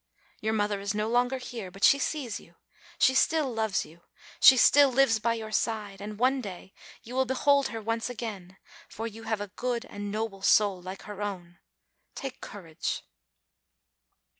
[0.39, 2.55] Your mother is no longer here; but she sees you,
[2.97, 4.01] she still loves you,
[4.39, 8.57] she still lives by your side, and one day you will behold her once again,
[8.89, 11.59] for you have a good and noble soul like her own.
[12.15, 13.03] Take courage